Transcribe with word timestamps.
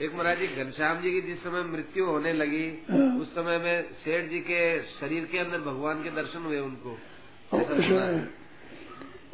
एक 0.00 0.14
महाराज 0.14 0.38
जी 0.38 0.46
घनश्याम 0.46 0.98
जी 0.98 1.10
की 1.10 1.20
जिस 1.20 1.38
समय 1.42 1.62
मृत्यु 1.62 2.04
होने 2.04 2.32
लगी 2.32 2.84
हाँ। 2.90 3.18
उस 3.18 3.34
समय 3.34 3.58
में 3.58 3.82
सेठ 3.82 4.30
जी 4.30 4.38
के 4.38 4.82
शरीर 4.82 5.24
के 5.24 5.38
अंदर 5.38 5.58
भगवान 5.58 6.02
के 6.02 6.10
दर्शन 6.10 6.38
हुए 6.38 6.58
उनको। 6.58 6.90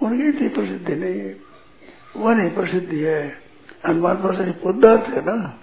उनकी 0.06 0.28
इतनी 0.28 0.48
प्रसिद्धि 0.48 0.94
नहीं 0.94 1.20
है। 1.20 1.36
वो 2.16 2.30
नहीं 2.30 2.50
प्रसिद्धि 2.50 2.98
है। 2.98 3.38
हनुमान 3.86 4.16
प्रसाद 4.16 4.44
जी 4.44 4.50
पोदार 4.50 4.98
थे 5.08 5.20
ना। 5.20 5.60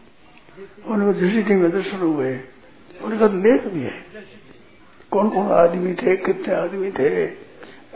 उनको 0.86 1.14
जीसीटी 1.14 1.54
में 1.54 1.72
दर्शन 1.72 1.98
हुए। 1.98 2.40
उनका 3.02 3.28
तो 3.28 3.38
लेख 3.38 3.66
भी 3.66 3.82
है। 3.82 4.06
कौन 5.12 5.30
कौन 5.30 5.52
आदमी 5.52 5.94
थे 5.94 6.18
कितने 6.18 6.56
आदमी 6.56 6.92
थे 6.92 7.26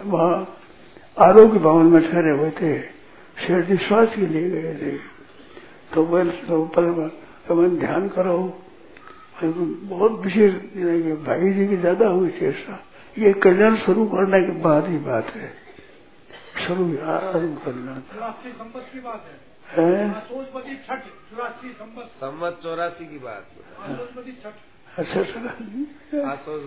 वहाँ 0.01 0.57
आरोग्य 1.17 1.59
भवन 1.59 1.85
में 1.85 2.11
ठहरे 2.11 2.31
हुए 2.31 2.51
थे। 2.51 2.81
शेर 3.47 3.61
जी 3.61 3.77
श्वास 3.77 4.15
के 4.15 4.25
लिए 4.25 4.49
गए 4.49 4.73
थे। 4.75 5.14
तो 5.93 6.05
मैं 6.07 6.23
तो 6.47 6.65
पर 6.65 7.67
ध्यान 7.79 8.07
करो। 8.09 8.37
बहुत 9.43 10.11
विशेष 10.19 10.53
भाई 11.25 11.51
जी 11.53 11.67
की 11.67 11.77
ज़्यादा 11.77 12.07
हुई 12.07 12.29
चेष्टा 12.29 12.75
ये 13.17 13.33
कल्याण 13.33 13.75
शुरू 13.77 14.05
करने 14.05 14.41
के 14.41 14.51
बाद 14.61 14.87
ही 14.87 14.97
बात 14.97 15.29
है। 15.35 15.49
शुरू 16.67 16.85
आरंभ 17.05 17.57
करना 17.65 17.93
चौरासी 18.13 18.51
की 18.93 18.99
बात 18.99 19.23
है। 19.27 19.35
है? 19.77 20.21
चौरासी 20.29 21.71
संबत 21.73 22.59
चौरासी 22.63 23.05
की 23.05 23.19
बात। 23.19 23.43
अच्छा 24.97 25.19
अच्छा। 25.19 25.39
आसोस 26.31 26.61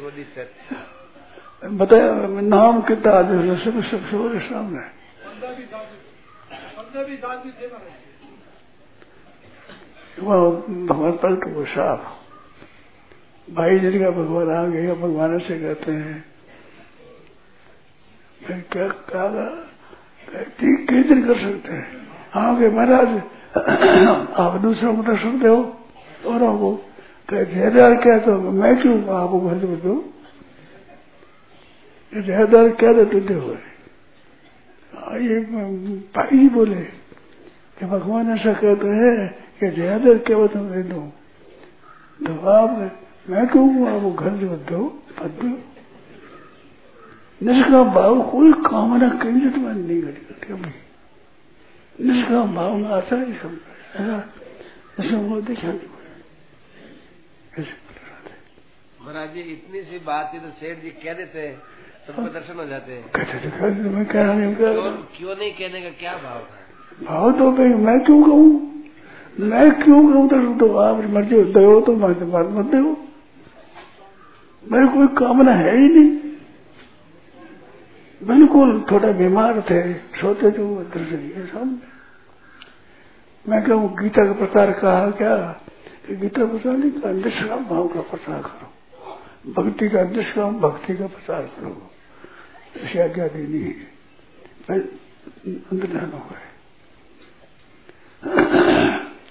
बताया 1.65 2.11
नाम 2.41 2.81
कितना 2.83 3.13
आदमी 3.13 3.57
सब 3.57 3.81
सब 3.83 4.05
सब 4.11 4.39
सामने। 4.41 4.83
पंद्रह 6.79 7.03
भी 7.03 7.17
वह 10.19 10.39
भगवान 10.87 11.13
पलट 11.23 11.47
वो 11.49 11.65
साफ़। 11.67 12.05
भाई 13.49 13.79
का 13.99 14.11
भगवान 14.13 14.51
आ 14.51 14.67
गया, 14.67 14.95
भगवान 14.97 15.39
से 15.39 15.59
कहते 15.61 15.93
हैं, 15.93 16.25
मैं 18.43 18.61
क्या 18.73 18.89
कहा 19.09 19.49
ठीक 20.59 20.91
कर 21.23 21.39
सकते 21.39 21.73
हैं? 21.73 21.87
हाँ 22.33 22.59
के 22.61 22.69
महाराज, 22.69 23.09
आप 24.37 24.61
दूसरों 24.63 24.95
को 24.97 25.03
दर्शन 25.03 25.39
दो 25.41 25.57
औरों 26.27 26.77
कहे 27.29 27.45
जयदार 27.47 27.95
क्या 28.03 28.19
तो 28.19 28.33
मैं 28.53 28.75
क्यों 28.83 28.97
आपको 29.15 29.41
घर 29.41 29.59
से 29.59 29.67
दो 29.79 29.95
जयदार 32.13 32.69
क्या 32.81 32.93
देते 32.93 33.21
थे 33.29 33.35
हो, 33.35 33.53
ये 35.23 35.41
भाई 36.13 36.39
जी 36.39 36.49
बोले 36.51 36.83
कि 37.77 37.87
भगवान 37.87 38.31
ऐसा 38.31 38.53
कहते 38.55 38.89
हैं 38.97 39.15
कि 39.61 39.67
जयदार 39.71 40.19
क्या 40.27 40.47
तुम 40.49 40.65
दे 40.71 40.83
दो 40.89 41.01
तो 42.21 42.33
आप 42.51 42.71
मैं 43.31 43.47
कहूँ 43.47 43.89
आपको 43.89 44.11
घर 44.13 44.33
मत 44.45 44.61
दो 44.71 44.83
दो। 45.41 45.49
निष्काम 47.41 47.87
भाव 47.95 48.13
कोई 48.31 48.53
कामना 48.65 49.09
कहीं 49.23 49.41
से 49.41 49.49
तुम्हारी 49.51 49.83
नहीं 49.83 50.01
करेगा 50.03 50.35
कभी 50.45 50.73
निष्काम 52.07 52.55
भाव 52.55 52.71
में 52.77 52.89
आता 52.91 53.17
है 53.17 53.25
सब 53.41 53.53
ऐसा 53.97 54.17
ऐसा 55.01 55.17
वो 55.19 55.41
देखा 55.41 55.69
नहीं। 55.69 55.91
महाराज 59.03 59.29
जी 59.35 59.41
इतनी 59.53 59.83
सी 59.83 59.99
बात 60.07 60.25
थी 60.35 60.39
तो 60.39 60.51
सेठ 60.61 60.77
जी 60.83 60.91
कह 61.05 61.13
देते 61.15 61.39
हैं 61.41 61.55
सबको 62.07 62.29
दर्शन 62.35 62.57
हो 62.59 62.67
जाते 62.67 62.93
हैं। 62.93 63.05
क्यों 65.17 65.35
नहीं 65.37 65.53
कहने 65.53 65.81
का 65.83 65.91
क्या 66.01 66.15
भाव 66.19 66.41
था 66.41 66.59
भाव 67.05 67.25
तो 67.39 67.45
भाई 67.53 67.69
मैं 67.87 67.99
क्यों 68.05 68.21
कहूँ? 68.23 68.51
मैं 69.41 69.85
क्यों 69.85 70.13
कहूँ 70.13 70.29
तो 70.29 70.59
तो 70.59 70.77
आप 70.77 71.05
मर्ज़ी 71.05 71.43
दो 71.43 71.81
तो 71.81 71.93
मत 71.93 72.19
मत 72.23 72.49
मत 72.51 72.65
दो 72.65 73.05
मेरी 74.73 74.89
कोई 74.89 75.07
कामना 75.07 75.53
है 75.53 75.77
ही 75.77 75.89
नहीं। 75.89 76.19
बिल्कुल 78.25 78.85
थोड़ा 78.91 79.13
बीमार 79.13 79.61
थे, 79.61 79.95
सोते 79.95 80.51
थे, 80.51 80.63
वो 80.63 80.87
के 80.97 81.47
सामने। 81.47 81.79
मैं 83.49 83.65
कहूँ, 83.65 84.03
गीता 84.03 84.27
का 84.27 84.33
प्रचार 84.33 84.73
कहा 84.73 85.11
क्या? 85.11 85.63
कि 86.07 86.17
गीता 86.17 86.45
प्रचार 86.45 86.77
नहीं 86.77 86.91
कहा 86.91 87.13
निष्काम 87.13 87.65
भाव 87.65 87.89
का 87.89 88.01
प्रचार 88.01 88.43
करो। 88.43 89.53
भक्ति 89.53 89.89
का 89.89 90.03
निष्काम 90.03 90.61
भक्ति 90.61 90.97
का 90.97 91.07
प्रचार 91.07 91.43
करो। 91.43 91.91
ऐसी 92.77 92.99
आज्ञा 92.99 93.29
देनी 93.29 93.59
है। 93.59 93.75
मैं 94.71 94.81
अंदर 95.49 95.87
ध्यान 95.87 96.13
हो 96.13 96.19
गए। 96.19 96.49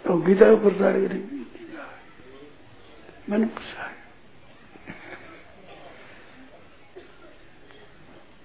तो 0.07 0.17
गीता 0.17 0.45
का 0.45 0.55
प्रचार 0.63 0.93
करेंगे 0.93 1.37
मैंने 3.29 3.45
पूछा 3.45 3.85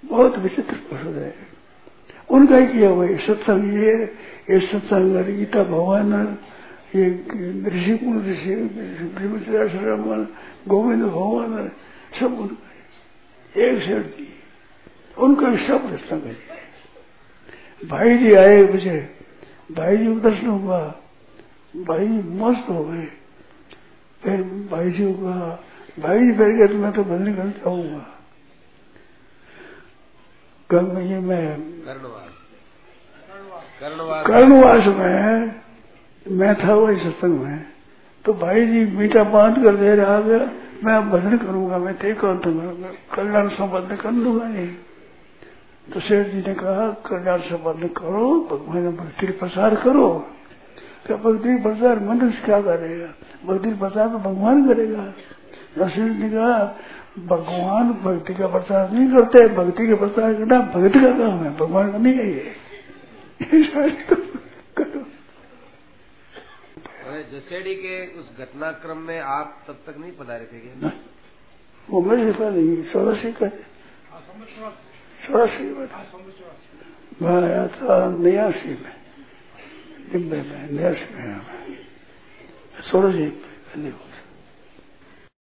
बहुत 0.04 0.38
विचित्र 0.38 0.76
पसंद 0.90 1.16
है। 1.16 1.34
उनका 2.30 2.56
ही 2.56 2.66
किया 2.66 2.88
हुआ 2.88 3.06
सत्संग 3.26 3.74
ये 3.74 3.92
ये 4.50 4.58
सत्संग 4.66 5.16
गीता 5.26 5.62
भगवान 5.64 6.12
ये 6.96 7.04
ऋषि 7.68 7.94
ऋषि 8.26 8.54
ब्रह्मचर्याश्रम 9.14 10.02
गोविंद 10.68 11.02
भगवान 11.02 11.70
सब 12.20 12.38
उनका 12.38 13.60
एक 13.62 13.78
जी 14.08 14.26
उनका 15.16 15.48
ही 15.48 15.66
सब 15.66 16.26
है। 16.26 16.34
भाई 17.82 18.18
जी 18.18 18.32
आए 18.34 18.62
मुझे। 18.64 18.98
भाई 19.72 19.96
जी 19.96 20.06
को 20.06 20.20
दर्शन 20.20 20.46
हुआ। 20.46 20.80
भाई 21.74 22.06
मस्त 22.38 22.68
हो 22.70 22.84
गए। 22.84 23.06
फिर 24.22 24.42
भाई 24.70 24.90
जी 24.90 25.04
को 25.04 25.12
कहा 25.22 25.58
भाई 25.98 26.18
जी 26.18 26.32
फिर 26.32 26.48
गए 26.48 26.66
तो 26.68 26.74
मैं 26.74 26.92
तो 26.92 27.02
भजन 27.04 27.34
कर 27.34 27.48
जाऊँगा 27.58 28.04
कल 30.70 30.84
ये 31.02 31.18
मैं 31.20 31.46
कर्णवास। 34.26 34.86
में 34.88 35.52
मैं 36.26 36.54
था 36.54 36.74
वही 36.74 36.96
सत्संग 36.96 37.40
में। 37.40 37.64
तो 38.24 38.32
भाई 38.32 38.66
जी 38.66 38.84
मीठा 38.96 39.22
बाँध 39.24 39.62
कर 39.64 39.76
दे 39.76 39.94
रहा 39.94 40.20
गया 40.20 40.50
मैं 40.84 40.94
अब 40.94 41.08
भजन 41.10 41.36
करूँगा 41.38 41.78
मैं 41.78 41.94
ते 41.98 42.12
कौन 42.14 42.38
तुम्हारा 42.38 42.92
कल्याण 43.14 43.48
संबंध 43.48 43.96
कर 44.00 44.12
लूँगा 44.12 44.46
नहीं। 44.48 44.68
तो 45.86 46.00
शेठ 46.00 46.26
जी 46.26 46.40
ने 46.46 46.54
कहा 46.54 46.88
कल्याण 47.06 47.40
संबंध 47.40 47.88
करो 47.96 48.28
भगवान 48.50 48.96
भक्ति 48.96 49.26
प्रसार 49.26 49.74
करो। 49.74 50.08
क्या 51.06 51.16
भक्ति 51.16 51.56
प्रसार 51.62 52.00
मनुष्य 52.00 52.42
क्या 52.44 52.60
करेगा? 52.60 53.06
भक्ति 53.46 53.70
प्रसार 53.74 54.08
तो 54.08 54.18
भगवान 54.18 54.66
करेगा। 54.68 55.04
जी 55.78 56.02
ने 56.02 56.28
कहा 56.30 56.56
भगवान 57.18 57.92
भक्ति 57.92 58.34
का 58.34 58.46
प्रचार 58.46 58.90
नहीं 58.90 59.08
करते 59.16 59.48
भक्ति 59.48 59.86
का 59.88 59.96
प्रचार 59.96 60.34
करना 60.34 60.58
भक्ति 60.74 61.00
का 61.00 61.10
काम 61.18 61.42
है 61.44 61.50
भगवान 61.56 61.92
का 61.92 61.98
नहीं 61.98 62.14
है 62.14 62.28
ये। 62.32 62.54
करो 64.76 65.00
जसेड़ी 67.32 67.74
के 67.74 67.96
उस 68.20 68.30
घटनाक्रम 68.38 68.98
में 68.98 69.20
आप 69.20 69.64
तब 69.68 69.78
तक 69.86 69.98
नहीं 69.98 70.12
पधारे 70.12 70.44
थे 70.44 70.58
क्या? 70.58 70.90
वो 71.88 72.00
मेरे 72.02 72.24
से 72.24 72.38
पहले 72.38 72.82
चौरासी 72.82 73.32
का 73.32 73.46
हाँ। 74.12 74.22
में 75.62 75.86
हाँ 75.90 76.06
मैं 77.22 77.42
आया 77.42 77.66
था 77.68 78.08
नयासी 78.18 78.68
में। 78.68 79.01
दिल्ली 80.12 80.40
में 80.42 80.72
नयासी 80.72 81.14
में 83.80 83.92